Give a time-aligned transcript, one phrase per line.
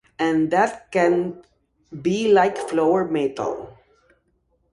[0.17, 1.43] And that can´t
[2.01, 3.77] be like flower metal".